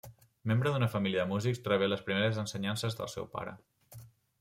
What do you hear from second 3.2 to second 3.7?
pare.